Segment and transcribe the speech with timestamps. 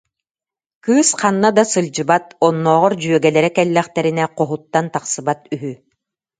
[0.83, 5.73] Кыыс ханна да сылдьыбат, оннооҕор дьүөгэлэрэ кэллэхтэринэ хоһуттан тахсыбат үһү